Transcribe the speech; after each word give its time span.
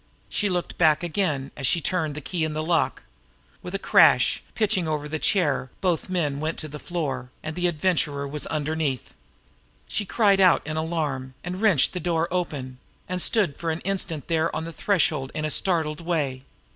She 0.29 0.49
looked 0.49 0.79
back 0.79 1.03
again, 1.03 1.51
as 1.55 1.67
she 1.67 1.79
turned 1.79 2.15
the 2.15 2.21
key 2.21 2.43
in 2.43 2.55
the 2.55 2.63
lock. 2.63 3.03
With 3.61 3.75
a 3.75 3.77
crash, 3.77 4.41
pitching 4.55 4.87
over 4.87 5.07
the 5.07 5.19
chair, 5.19 5.69
both 5.79 6.09
men 6.09 6.39
went 6.39 6.57
to 6.57 6.67
the 6.67 6.79
floor 6.79 7.29
and 7.43 7.55
the 7.55 7.67
Adventurer 7.67 8.27
was 8.27 8.47
underneath. 8.47 9.13
She 9.87 10.03
cried 10.07 10.39
out 10.41 10.65
in 10.65 10.75
alarm, 10.75 11.35
and 11.43 11.61
wrenched 11.61 11.93
the 11.93 11.99
door 11.99 12.27
open 12.31 12.79
and 13.07 13.21
stood 13.21 13.57
for 13.59 13.69
an 13.69 13.81
instant 13.81 14.27
there 14.27 14.49
on 14.55 14.65
the 14.65 14.73
threshold 14.73 15.31
in 15.35 15.45
a 15.45 15.51
startled 15.51 16.01
way. 16.01 16.41